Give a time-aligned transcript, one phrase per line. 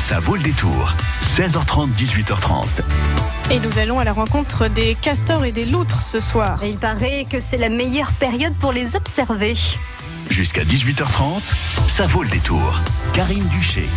[0.00, 0.94] Ça vaut le détour.
[1.20, 2.64] 16h30, 18h30.
[3.52, 6.64] Et nous allons à la rencontre des castors et des loutres ce soir.
[6.64, 9.54] Et il paraît que c'est la meilleure période pour les observer.
[10.30, 11.42] Jusqu'à 18h30,
[11.86, 12.80] ça vaut le détour.
[13.12, 13.88] Karine Duché.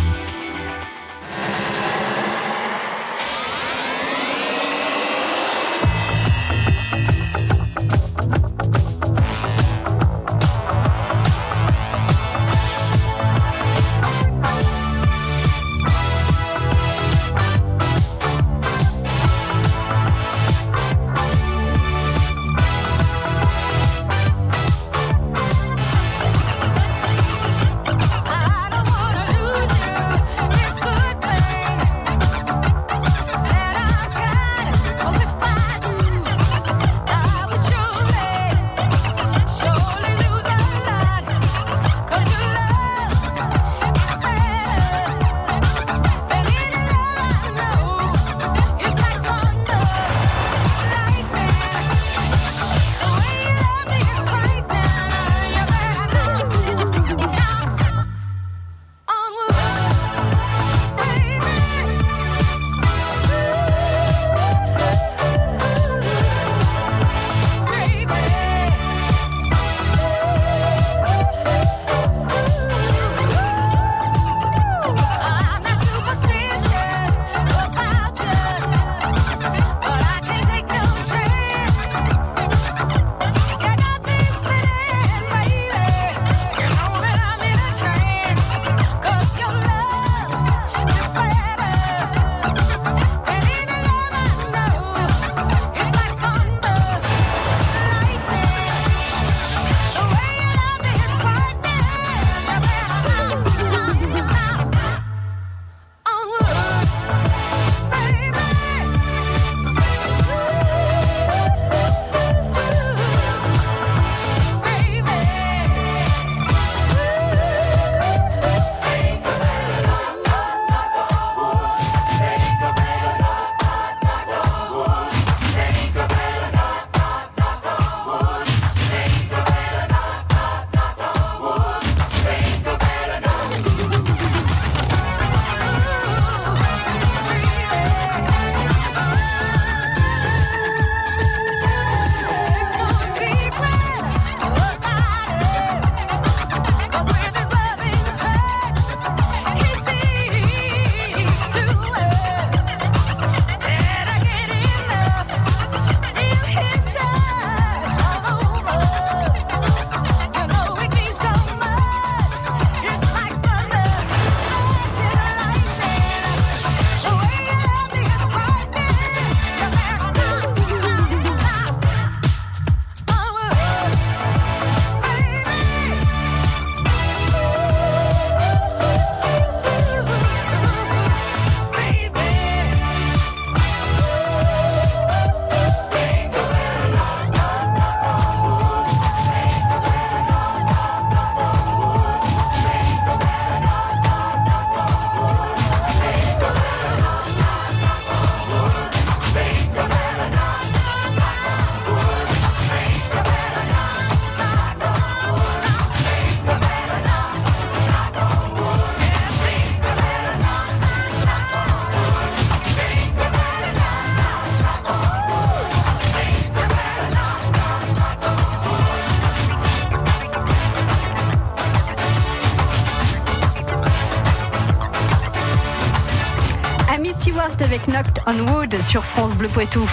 [228.26, 229.88] On Wood sur France Bleu Poitou.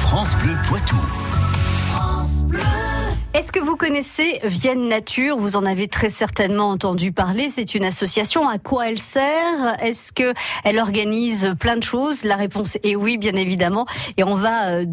[0.00, 0.96] France Bleu Poitou.
[3.52, 5.36] Est-ce que vous connaissez Vienne Nature?
[5.36, 7.50] Vous en avez très certainement entendu parler.
[7.50, 8.48] C'est une association.
[8.48, 9.76] À quoi elle sert?
[9.82, 10.32] Est-ce que
[10.64, 12.24] elle organise plein de choses?
[12.24, 13.84] La réponse est oui, bien évidemment.
[14.16, 14.86] Et on va euh,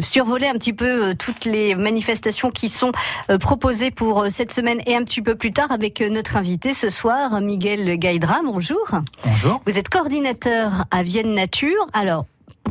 [0.00, 2.90] survoler un petit peu euh, toutes les manifestations qui sont
[3.30, 6.90] euh, proposées pour cette semaine et un petit peu plus tard avec notre invité ce
[6.90, 8.40] soir, Miguel Gaïdra.
[8.44, 8.90] Bonjour.
[9.24, 9.62] Bonjour.
[9.66, 11.86] Vous êtes coordinateur à Vienne Nature.
[11.92, 12.26] Alors,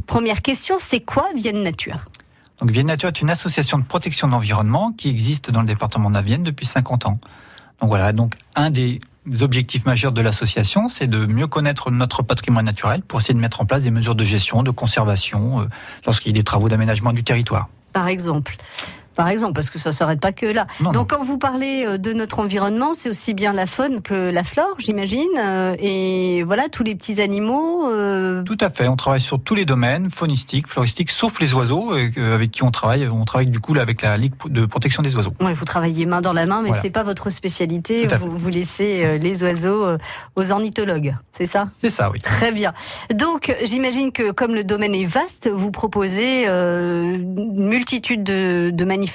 [0.06, 2.10] première question, c'est quoi Vienne Nature?
[2.60, 6.10] Donc Vienne Nature est une association de protection de l'environnement qui existe dans le département
[6.10, 7.20] de la Vienne depuis 50 ans.
[7.80, 9.00] Donc voilà, donc un des
[9.42, 13.62] objectifs majeurs de l'association, c'est de mieux connaître notre patrimoine naturel pour essayer de mettre
[13.62, 15.66] en place des mesures de gestion, de conservation, euh,
[16.06, 17.68] lorsqu'il y a des travaux d'aménagement du territoire.
[17.94, 18.58] Par exemple
[19.20, 20.66] par exemple, parce que ça s'arrête pas que là.
[20.80, 24.30] Non, Donc quand vous parlez euh, de notre environnement, c'est aussi bien la faune que
[24.32, 27.86] la flore, j'imagine, euh, et voilà tous les petits animaux.
[27.90, 28.88] euh, Tout à fait.
[28.88, 33.10] On travaille sur tous les domaines, faunistiques, floristiques, sauf les oiseaux, avec qui on travaille.
[33.10, 35.34] On travaille du coup là, avec la Ligue de protection des oiseaux.
[35.42, 36.82] Ouais, vous travaillez main dans la main, mais Voilà.
[36.82, 38.08] c'est pas votre spécialité.
[38.08, 39.86] Vous, vous laissez les oiseaux
[40.38, 41.68] aux ornithologues, c'est ça?
[41.78, 42.22] C'est ça, oui.
[42.22, 42.72] Très bien.
[43.14, 48.86] Donc, j'imagine que comme le domaine est vaste, vous proposez euh, une multitude de, de
[48.86, 49.09] manifestations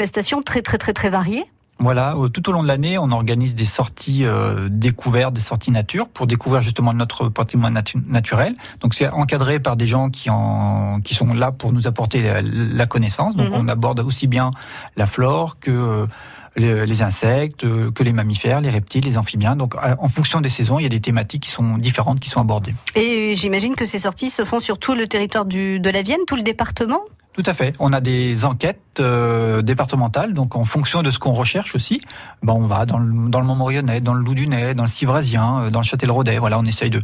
[0.45, 1.45] très très très très variées.
[1.81, 6.07] Voilà, tout au long de l'année, on organise des sorties euh, découvertes, des sorties nature,
[6.09, 8.55] pour découvrir justement notre patrimoine natu- naturel.
[8.81, 12.43] Donc c'est encadré par des gens qui, en, qui sont là pour nous apporter la,
[12.43, 13.35] la connaissance.
[13.35, 13.55] Donc Mhm.
[13.57, 14.53] on aborde aussi bien
[14.97, 16.07] la flore que euh,
[16.55, 19.57] les, les insectes, euh, que les mammifères, les reptiles, les amphibiens.
[19.57, 22.41] Donc en fonction des saisons, il y a des thématiques qui sont différentes, qui sont
[22.41, 22.77] abordées.
[22.95, 26.21] Et j'imagine que ces sorties se font sur tout le territoire du, de la Vienne,
[26.29, 27.01] tout le département?
[27.35, 27.75] Tout à fait.
[27.81, 32.01] On a des enquêtes euh, départementales, donc en fonction de ce qu'on recherche aussi,
[32.45, 35.71] ben on va dans le, dans le Montmorillonnais, dans le Loudunais, dans le Civrasien, euh,
[35.71, 36.39] dans le Châtelleraudais.
[36.39, 37.01] Voilà, on essaye de,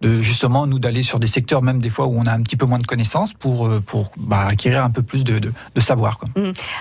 [0.00, 2.56] de justement nous d'aller sur des secteurs même des fois où on a un petit
[2.56, 5.80] peu moins de connaissances pour euh, pour bah, acquérir un peu plus de, de, de
[5.80, 6.18] savoir.
[6.18, 6.28] Quoi.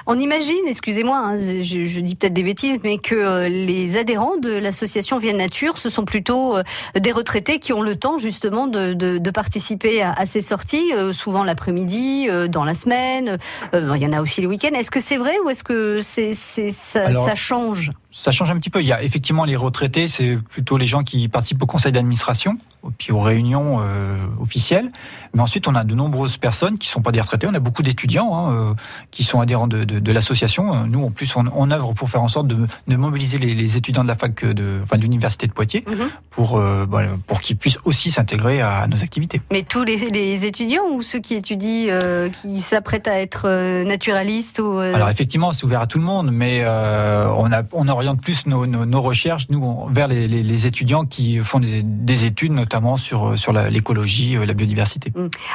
[0.06, 4.38] On imagine, excusez-moi, hein, je, je dis peut-être des bêtises, mais que euh, les adhérents
[4.38, 6.64] de l'association Vienne Nature, ce sont plutôt euh,
[7.00, 10.94] des retraités qui ont le temps justement de, de, de participer à, à ces sorties,
[10.94, 13.38] euh, souvent l'après-midi, dans la semaine.
[13.74, 14.74] Il y en a aussi les week-ends.
[14.74, 17.92] Est-ce que c'est vrai ou est-ce que c'est, c'est, ça, Alors, ça change?
[18.19, 18.81] Ça change un petit peu.
[18.81, 22.58] Il y a effectivement les retraités, c'est plutôt les gens qui participent au conseil d'administration,
[22.98, 24.92] puis aux réunions euh, officielles.
[25.36, 27.46] Mais ensuite, on a de nombreuses personnes qui sont pas des retraités.
[27.48, 28.74] On a beaucoup d'étudiants hein, euh,
[29.12, 30.88] qui sont adhérents de, de, de l'association.
[30.88, 33.78] Nous, en plus, on, on œuvre pour faire en sorte de, de mobiliser les, les
[33.78, 36.10] étudiants de la fac de, enfin, de l'université de Poitiers Mhm.
[36.31, 39.42] pour euh, voilà, pour qu'ils puissent aussi s'intégrer à nos activités.
[39.52, 43.48] Mais tous les, les étudiants ou ceux qui étudient, euh, qui s'apprêtent à être
[43.84, 48.21] naturalistes ou Alors effectivement, c'est ouvert à tout le monde, mais on, a, on oriente
[48.21, 51.81] plus nos, nos, nos recherches nous on- vers les, les, les étudiants qui font des,
[51.83, 55.12] des études, notamment sur sur la- l'écologie, euh, la biodiversité.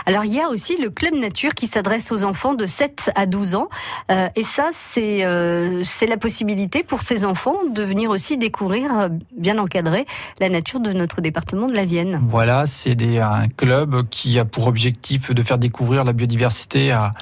[0.06, 3.26] Alors il y a aussi le club nature qui s'adresse aux enfants de 7 à
[3.26, 3.68] 12 ans
[4.10, 9.08] Euh, et ça c'est euh, la possibilité pour ces enfants de venir aussi découvrir euh,
[9.36, 10.04] bien encadré
[10.40, 12.20] la nature de notre département de la Vienne.
[12.28, 17.12] Voilà, c'est un club qui a pour objectif de faire découvrir la biodiversité à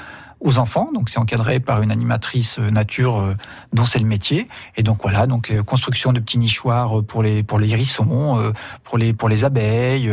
[0.41, 3.35] aux enfants, donc c'est encadré par une animatrice euh, nature euh,
[3.73, 7.43] dont c'est le métier, et donc voilà, donc euh, construction de petits nichoirs pour les
[7.43, 8.53] pour les hérissons,
[8.85, 10.11] pour les pour les abeilles,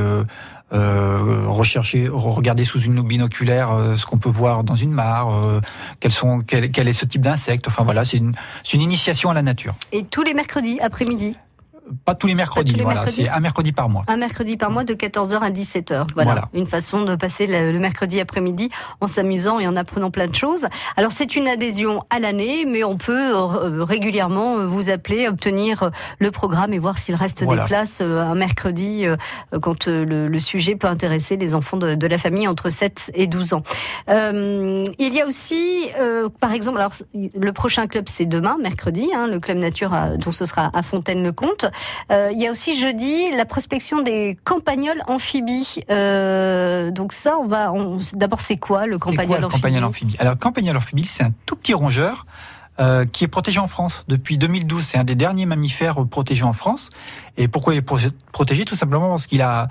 [0.74, 5.62] euh, rechercher, regarder sous une loupe binoculaire ce qu'on peut voir dans une mare, euh,
[6.02, 8.34] quels sont quel, quel est ce type d'insecte, enfin voilà, c'est une
[8.74, 9.76] une initiation à la nature.
[9.94, 11.36] Et tous les mercredis après-midi,
[12.06, 14.04] Pas tous les mercredis, tous les voilà, c'est un mercredi par mois.
[14.08, 16.04] un mercredi par mois de 14h à 17h.
[16.14, 16.50] Voilà, Voilà.
[16.54, 18.70] une façon de passer le, mercredi après-midi
[19.02, 20.68] en s'amusant et en apprenant plein de choses.
[20.98, 25.84] Alors c'est une adhésion à l'année, mais on peut euh, régulièrement euh, vous appeler, obtenir
[25.84, 25.90] euh,
[26.20, 27.64] le programme et voir s'il reste Voilà.
[27.64, 29.16] des places euh, un mercredi euh,
[29.62, 33.12] quand euh, le, le sujet peut intéresser les enfants de, de la famille entre 7
[33.14, 33.64] et 12 ans.
[34.10, 39.10] Euh, il y a aussi, euh, par exemple, alors le prochain club c'est demain, mercredi,
[39.16, 41.66] hein, le club nature à- dont ce sera à Fontaine-le-Comte.
[42.12, 45.80] Euh, il y a aussi jeudi la prospection des campagnols amphibies.
[45.90, 47.72] Euh, donc ça, on va.
[47.74, 50.16] on- D'abord, c'est quoi le campagnol amphibie campagnol amphibie?
[50.20, 52.26] Alors, campagnol amphibie, c'est un tout petit rongeur
[52.80, 54.84] euh, qui est protégé en France depuis 2012.
[54.84, 56.90] C'est un des derniers mammifères protégés en France.
[57.38, 57.98] Et pourquoi il est pro-
[58.32, 58.66] protégé?
[58.66, 59.68] Tout simplement parce qu'il a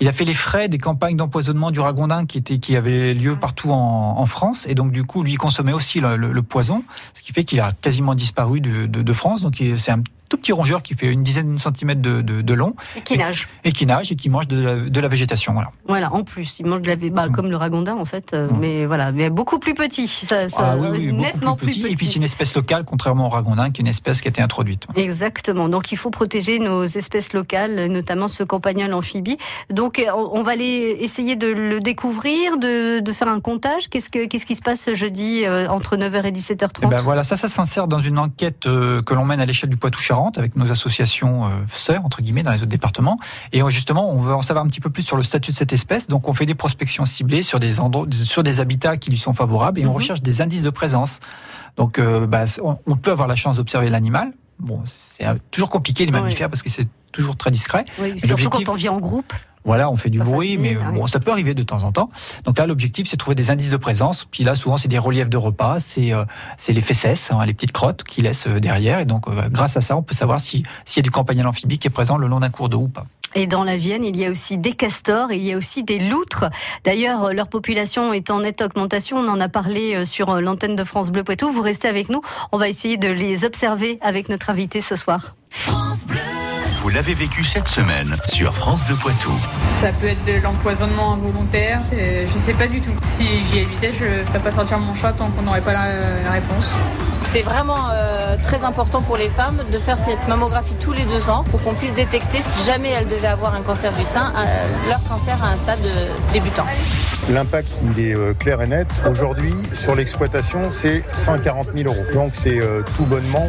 [0.00, 3.34] il a fait les frais des campagnes d'empoisonnement du ragondin qui étaient qui avaient lieu
[3.36, 6.84] partout en, en France et donc du coup lui consommait aussi le, le- le poison,
[7.14, 9.42] ce qui fait qu'il a quasiment disparu de, de- de France.
[9.42, 12.54] Donc c'est un tout petit rongeur qui fait une dizaine de centimètres de, de- de
[12.54, 13.48] long qui nage.
[13.64, 15.52] et qui nage et qui mange de la, de la végétation.
[15.52, 15.70] Voilà.
[15.86, 18.58] Voilà, en plus, il mange de la bah, comme le ragondin en fait, euh, Mm.
[18.60, 20.06] mais voilà, mais beaucoup plus petit.
[20.08, 21.86] Ça, ça- Ah oui, oui, beaucoup nettement plus petit.
[21.86, 24.30] Et puis c'est une espèce locale, contrairement au ragondin, qui est une espèce qui a
[24.30, 24.86] été introduite.
[24.96, 25.68] Exactement.
[25.68, 29.38] Donc il faut protéger nos espèces locales, notamment ce campagnol amphibie.
[29.70, 33.88] Donc euh, on va aller essayer de le découvrir, de, de faire un comptage.
[33.88, 37.22] Qu'est-ce que qu'est-ce qui se passe jeudi euh, entre 9h et 17h30 Eh ben voilà,
[37.22, 40.56] ça, ça s'insère dans une enquête euh, que l'on mène à l'échelle du Poitou-Charentes avec
[40.56, 43.18] nos associations euh, sœurs entre guillemets dans les autres départements.
[43.52, 45.56] Et euh, justement, on veut en savoir un petit peu plus sur le statut de
[45.56, 46.06] cette espèce.
[46.08, 47.74] Donc, on fait des prospections ciblées sur des
[48.12, 49.94] sur des habitats qui lui sont favorables et on Mhm.
[49.94, 51.20] recherche des indices de présence.
[51.76, 52.44] Donc, euh, bah,
[52.86, 54.32] on, peut avoir la chance d'observer l'animal.
[54.58, 57.84] Bon, c'est toujours compliqué les mammifères parce que c'est toujours très discret.
[58.00, 59.32] Oui, surtout quand on vit en groupe.
[59.64, 60.92] Voilà, on fait du bruit, facile, mais ouais.
[60.94, 62.08] bon, ça peut arriver de temps en temps.
[62.44, 64.26] Donc là, l'objectif, c'est de trouver des indices de présence.
[64.30, 66.24] Puis là, souvent, c'est des reliefs de repas, c'est euh,
[66.56, 69.00] c'est les fesses, hein, les petites crottes qui laissent euh, derrière.
[69.00, 71.46] Et donc, euh, grâce à ça, on peut savoir si- s'il y a du campagnol
[71.46, 73.04] amphibie qui est présent le long d'un cours d'eau ou pas.
[73.34, 75.82] Et dans la Vienne, il y a aussi des castors et il y a aussi
[75.84, 76.46] des loutres.
[76.84, 79.18] D'ailleurs, leur population est en nette augmentation.
[79.18, 81.50] On en a parlé sur l'antenne de France Bleu Poitou.
[81.50, 82.22] Vous restez avec nous.
[82.52, 85.34] On va essayer de les observer avec notre invité ce soir.
[85.50, 86.47] France Bleu.
[86.80, 89.32] Vous l'avez vécu cette semaine sur France Bleu Poitou.
[89.80, 91.80] Ça peut être de l'empoisonnement involontaire.
[91.90, 92.92] Je sais pas du tout.
[93.02, 96.30] Si j'y évitais, je ne ferais pas sortir mon chat tant qu'on n'aurait pas la
[96.30, 96.66] réponse.
[97.30, 101.28] C'est vraiment euh, très important pour les femmes de faire cette mammographie tous les deux
[101.28, 104.66] ans pour qu'on puisse détecter si jamais elles devaient avoir un cancer du sein, euh,
[104.88, 105.78] leur cancer à un stade
[106.32, 106.64] débutant.
[107.28, 108.88] L'impact, il est euh, clair et net.
[109.10, 112.06] Aujourd'hui, sur l'exploitation, c'est 140 000 euros.
[112.14, 112.60] Donc c'est
[112.96, 113.46] tout bonnement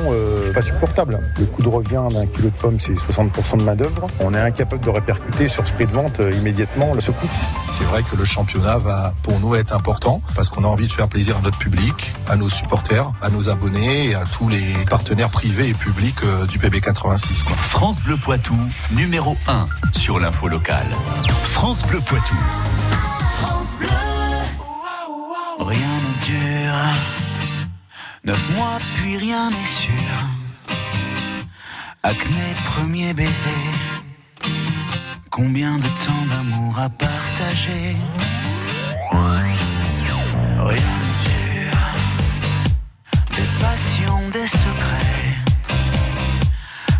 [0.54, 1.18] pas supportable.
[1.40, 4.08] Le coût de revient d'un kilo de pommes, c'est 60% de main-d'œuvre.
[4.20, 7.30] On est incapable de répercuter sur ce prix de vente immédiatement ce coût.
[7.78, 10.92] C'est vrai que le championnat va pour nous être important parce qu'on a envie de
[10.92, 14.74] faire plaisir à notre public, à nos supporters, à nos abonnés et à tous les
[14.90, 17.46] partenaires privés et publics euh, du PB86.
[17.58, 18.58] France Bleu Poitou,
[18.92, 20.88] numéro 1 sur l'info locale.
[21.44, 22.38] France Bleu Poitou.
[23.38, 23.88] France Bleu.
[25.60, 26.96] Rien ne dure.
[28.26, 29.94] Neuf mois, puis rien n'est sûr.
[32.04, 33.50] Acné, premier baiser.
[35.42, 37.96] Combien de temps d'amour à partager
[39.10, 41.00] Rien
[44.32, 45.38] des secrets,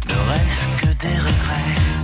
[0.08, 1.99] ne reste que des regrets.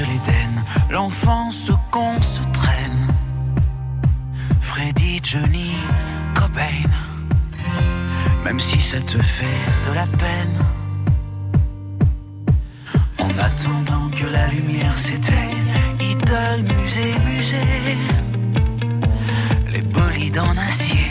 [0.00, 3.14] L'est l'Éden, l'enfance qu'on se traîne.
[4.60, 5.72] Freddy, Johnny,
[6.34, 6.88] Cobain.
[8.44, 10.58] Même si ça te fait de la peine.
[13.18, 17.98] En attendant que la lumière s'éteigne, idole, musée, musée.
[19.72, 21.09] Les bolides en acier.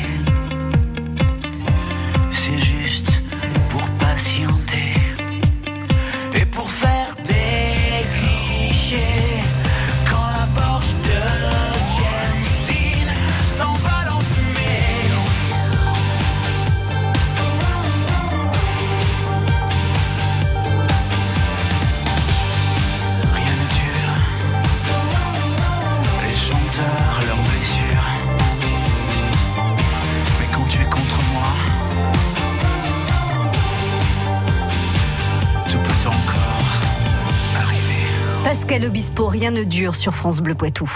[39.52, 40.90] Ne dure sur France Bleu Poitou.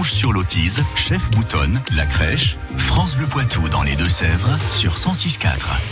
[0.00, 5.48] Toire, Coulonges-sur-Lotise, Chef Boutonne, La Crèche, France Bleu Poitou dans les Deux-Sèvres sur 106.4.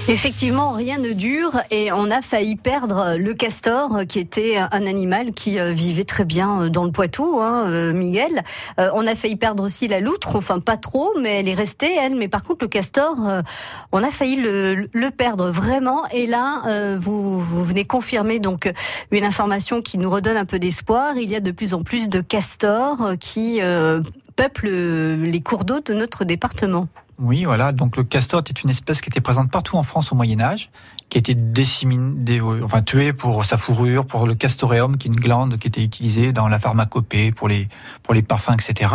[0.09, 5.33] Effectivement, rien ne dure et on a failli perdre le castor qui était un animal
[5.33, 8.43] qui euh, vivait très bien euh, dans le Poitou, hein, euh, Miguel.
[8.81, 11.95] Euh, on a failli perdre aussi la loutre, enfin pas trop, mais elle est restée,
[11.95, 12.15] elle.
[12.15, 13.43] Mais par contre, le castor, euh,
[13.93, 16.07] on a failli le, perdre vraiment.
[16.12, 18.71] Et là, euh, vous, venez confirmer donc
[19.11, 21.17] une information qui nous redonne un peu d'espoir.
[21.17, 23.98] Il y a de plus en plus de castors euh, qui euh,
[24.38, 26.87] peuplent les cours d'eau de notre département.
[27.18, 27.73] Oui, voilà.
[27.73, 30.71] Donc le castor est une espèce qui était présente partout en France au Moyen Âge,
[31.09, 35.16] qui a été déciminée, enfin tuée pour sa fourrure, pour le castoreum, qui est une
[35.16, 37.68] glande qui était utilisée dans la pharmacopée pour les
[38.04, 38.92] pour les parfums, etc.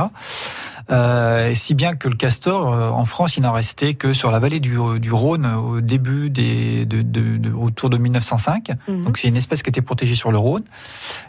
[0.90, 4.40] Euh, si bien que le castor, euh, en France, il n'en restait que sur la
[4.40, 8.72] vallée du, du Rhône au début des, de, de, de, autour de 1905.
[8.88, 9.06] Mhm.
[9.06, 10.64] Donc c'est une espèce qui était protégée sur le Rhône.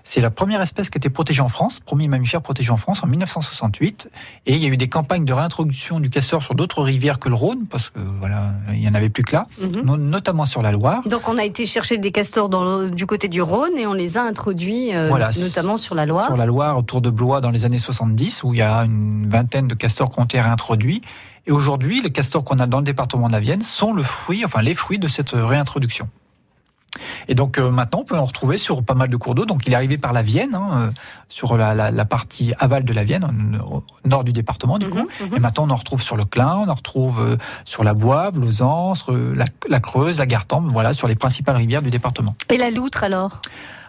[0.03, 3.07] C'est la première espèce qui était protégée en France, premier mammifère protégé en France en
[3.07, 4.11] 1968.
[4.47, 7.29] Et il y a eu des campagnes de réintroduction du castor sur d'autres rivières que
[7.29, 9.83] le Rhône, parce que voilà, il y en avait plus que là, Mhm.
[9.85, 11.03] no- notamment sur la Loire.
[11.09, 14.17] Donc on a été chercher des castors dans du côté du Rhône et on les
[14.19, 15.31] a introduits euh, Voilà.
[15.41, 16.27] notamment sur la Loire.
[16.27, 19.27] Sur la Loire, autour de Blois, dans les années 70, où il y a une
[19.45, 21.03] vingtaine de castors qui ont été réintroduits.
[21.47, 24.45] Et aujourd'hui, les castors qu'on a dans le département de la Vienne sont le fruit,
[24.45, 26.09] enfin les fruits de cette réintroduction.
[27.27, 29.45] Et donc euh, maintenant, on peut en retrouver sur pas mal de cours d'eau.
[29.47, 30.91] Donc il est arrivé par la Vienne, hein, euh,
[31.29, 33.27] sur la, la- la partie aval de la Vienne,
[33.69, 34.99] au nord du département du coup.
[35.21, 35.37] Mhm, mhm.
[35.37, 38.39] Et maintenant, on en retrouve sur le Clin, on en retrouve euh, sur la Boive,
[38.41, 42.37] Lausanne, euh, la, la Creuse, la Gartempe, voilà, sur les principales rivières du département.
[42.49, 43.41] Et la loutre alors?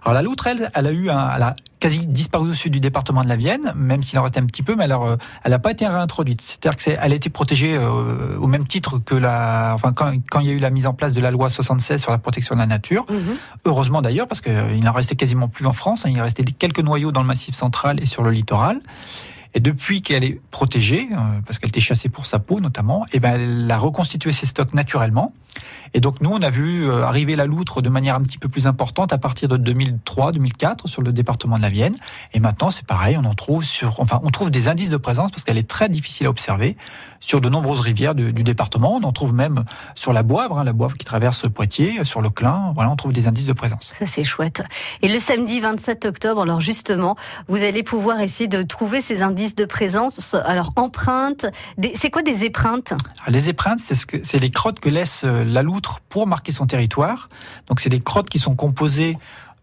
[0.05, 2.79] Alors la loutre, elle, elle a eu, un, elle a quasi disparu au sud du
[2.79, 5.49] département de la Vienne, même s'il en restait un petit peu, mais alors, euh, elle
[5.49, 6.41] n'a pas été réintroduite.
[6.41, 10.47] C'est-à-dire qu'elle a été protégée euh, au même titre que la, enfin quand, quand il
[10.47, 12.59] y a eu la mise en place de la loi 76 sur la protection de
[12.59, 13.03] la nature.
[13.09, 13.35] Mhm.
[13.65, 16.05] Heureusement d'ailleurs, parce qu'il n'en restait quasiment plus en France.
[16.05, 16.09] hein.
[16.11, 18.79] il restait quelques noyaux dans le massif central et sur le littoral.
[19.55, 21.15] Et depuis qu'elle est protégée, euh,
[21.47, 24.73] parce qu'elle était chassée pour sa peau notamment, et ben elle a reconstitué ses stocks
[24.73, 25.33] naturellement.
[25.93, 28.49] Et donc nous, on a vu euh, arriver la loutre de manière un petit peu
[28.49, 31.95] plus importante à partir de 2003-2004 sur le département de la Vienne.
[32.33, 35.31] Et maintenant, c'est pareil, on en trouve sur, enfin, on trouve des indices de présence
[35.31, 36.77] parce qu'elle est très difficile à observer
[37.19, 38.93] sur de nombreuses rivières du département.
[38.95, 39.63] On en trouve même
[39.95, 42.71] sur la Boivre, hein, la Boivre qui traverse Poitiers, sur le Clin.
[42.75, 43.93] Voilà, on trouve des indices de présence.
[43.97, 44.63] Ça c'est chouette.
[45.01, 47.15] Et le samedi 27 octobre, alors justement,
[47.47, 50.35] vous allez pouvoir essayer de trouver ces indices de présence.
[50.45, 51.47] Alors empreintes,
[51.77, 52.91] des- c'est quoi des épreintes?
[52.91, 56.51] Alors, Les épreintes, c'est ce que, les crottes que laisse euh, la loutre pour marquer
[56.51, 57.29] son territoire.
[57.67, 59.15] Donc, c'est des crottes qui sont composées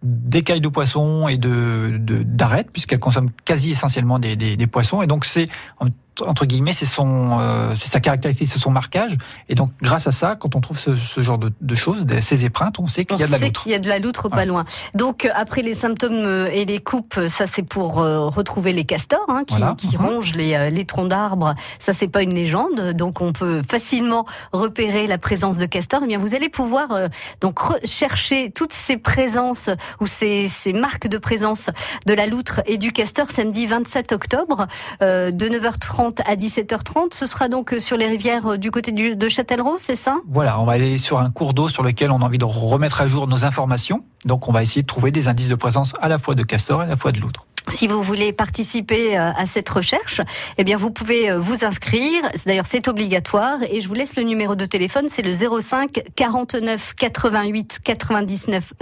[0.03, 5.03] d'écailles de poissons et de d'arêtes, puisqu'elle consomme quasi essentiellement des, des, des poissons.
[5.03, 5.49] Et donc, c'est
[6.27, 9.17] entre guillemets, c'est son, euh, c'est sa caractéristique, c'est son marquage.
[9.49, 12.21] Et donc, grâce à ça, quand on trouve ce, ce genre de, de choses, de-
[12.21, 13.63] ces épreintes, on sait qu'il y a de la sait loutre.
[13.63, 14.47] qu'il y a de la loutre pas Ouais.
[14.47, 14.65] loin.
[14.95, 18.85] Donc euh, après les symptômes euh, et les coupes, ça c'est pour euh, retrouver les
[18.85, 19.75] castors hein, qui, Voilà.
[19.77, 20.05] qui Mhm.
[20.07, 21.55] rongent les, euh, les troncs d'arbres.
[21.79, 26.01] Ça c'est pas une légende, donc on peut facilement repérer la présence de castors.
[26.05, 27.09] Eh bien vous allez pouvoir euh,
[27.41, 29.71] donc rechercher toutes ces présences
[30.01, 31.71] ou ces, ces marques de présence
[32.07, 34.67] de la loutre et du castor samedi 27 octobre
[35.03, 37.15] euh, de 9h30 à 17h30.
[37.15, 40.19] Ce sera donc euh, sur les rivières euh, du côté de Châtellerault, c'est ça?
[40.29, 43.01] Voilà, on va aller sur un cours d'eau sur lequel on a envie de remettre
[43.01, 44.05] à jour nos informations.
[44.25, 46.83] Donc, on va essayer de trouver des indices de présence à la fois de castor
[46.83, 47.47] et à la fois de loutre.
[47.69, 50.21] Si vous voulez participer euh, à cette recherche,
[50.59, 52.23] eh bien vous pouvez euh, vous inscrire.
[52.45, 56.95] D'ailleurs, c'est obligatoire et je vous laisse le numéro de téléphone, c'est le 05 49
[56.95, 58.73] 88 99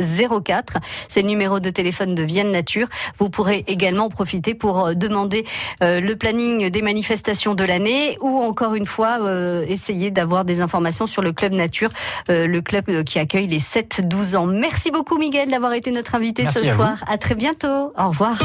[0.44, 0.78] 04.
[1.08, 2.88] C'est le numéro de téléphone de Vienne Nature.
[3.18, 5.44] Vous pourrez également en profiter pour euh, demander
[5.80, 9.18] le planning des manifestations de l'année ou encore une fois
[9.66, 11.90] essayer d'avoir des informations sur le club Nature,
[12.28, 14.46] le club qui accueille les 7-12 ans.
[14.46, 17.04] Merci beaucoup Miguel d'avoir été notre invité Merci ce à soir.
[17.06, 17.92] À très bientôt.
[17.96, 18.38] Au revoir.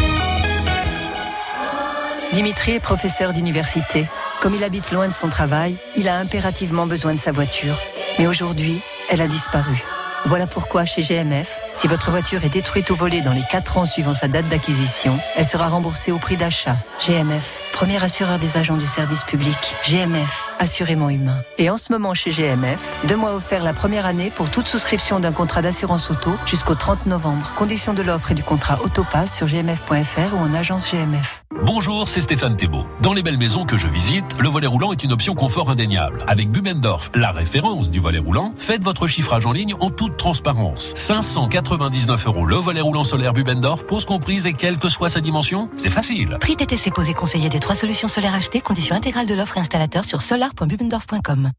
[2.33, 4.07] Dimitri est professeur d'université.
[4.41, 7.79] Comme il habite loin de son travail, il a impérativement besoin de sa voiture.
[8.19, 9.83] Mais aujourd'hui, elle a disparu.
[10.27, 13.85] Voilà pourquoi chez GMF, si votre voiture est détruite ou volée dans les 4 ans
[13.85, 16.77] suivant sa date d'acquisition, elle sera remboursée au prix d'achat.
[17.05, 19.75] GMF, premier assureur des agents du service public.
[19.87, 21.43] GMF, assurément humain.
[21.59, 25.19] Et en ce moment chez GMF, deux mois offerts la première année pour toute souscription
[25.19, 27.53] d'un contrat d'assurance auto jusqu'au 30 novembre.
[27.55, 31.44] Conditions de l'offre et du contrat Autopass sur gmf.fr ou en agence GMF.
[31.65, 32.85] Bonjour, c'est Stéphane Thébault.
[33.01, 36.23] Dans les belles maisons que je visite, le volet roulant est une option confort indéniable.
[36.27, 40.93] Avec Bubendorf, la référence du volet roulant, faites votre chiffrage en ligne en toute transparence.
[40.95, 45.67] 599 euros le volet roulant solaire Bubendorf, pose comprise et quelle que soit sa dimension,
[45.77, 46.37] c'est facile.
[46.39, 50.05] Prix TTC posé conseiller des trois solutions solaires achetées, condition intégrale de l'offre et installateur
[50.05, 51.49] sur solar.bubendorf.com.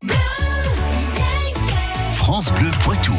[2.14, 3.14] France Bleu Poitou.